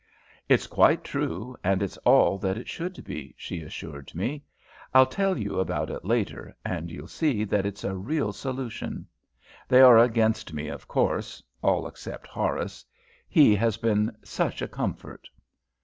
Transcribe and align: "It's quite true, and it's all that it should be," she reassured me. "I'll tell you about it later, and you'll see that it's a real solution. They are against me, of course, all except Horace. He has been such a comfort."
"It's 0.49 0.65
quite 0.65 1.03
true, 1.03 1.55
and 1.63 1.83
it's 1.83 1.95
all 1.97 2.39
that 2.39 2.57
it 2.57 2.67
should 2.67 3.03
be," 3.03 3.35
she 3.37 3.59
reassured 3.59 4.15
me. 4.15 4.43
"I'll 4.95 5.05
tell 5.05 5.37
you 5.37 5.59
about 5.59 5.91
it 5.91 6.03
later, 6.03 6.55
and 6.65 6.89
you'll 6.89 7.07
see 7.07 7.43
that 7.43 7.67
it's 7.67 7.83
a 7.83 7.95
real 7.95 8.33
solution. 8.33 9.05
They 9.67 9.79
are 9.81 9.99
against 9.99 10.53
me, 10.53 10.69
of 10.69 10.87
course, 10.87 11.43
all 11.61 11.85
except 11.85 12.25
Horace. 12.25 12.83
He 13.29 13.53
has 13.53 13.77
been 13.77 14.11
such 14.23 14.63
a 14.63 14.67
comfort." 14.67 15.29